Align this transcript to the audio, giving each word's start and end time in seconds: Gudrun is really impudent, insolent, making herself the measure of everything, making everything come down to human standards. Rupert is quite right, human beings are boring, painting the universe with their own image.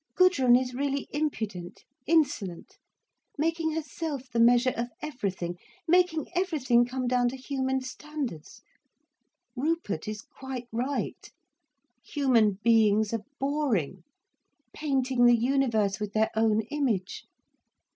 Gudrun 0.15 0.55
is 0.55 0.73
really 0.73 1.07
impudent, 1.11 1.83
insolent, 2.07 2.79
making 3.37 3.73
herself 3.73 4.31
the 4.31 4.39
measure 4.39 4.73
of 4.75 4.87
everything, 4.99 5.59
making 5.87 6.25
everything 6.33 6.85
come 6.85 7.05
down 7.07 7.29
to 7.29 7.35
human 7.37 7.81
standards. 7.81 8.63
Rupert 9.55 10.07
is 10.07 10.23
quite 10.23 10.65
right, 10.71 11.31
human 12.03 12.53
beings 12.63 13.13
are 13.13 13.21
boring, 13.39 14.03
painting 14.73 15.25
the 15.25 15.37
universe 15.37 15.99
with 15.99 16.13
their 16.13 16.31
own 16.35 16.61
image. 16.71 17.25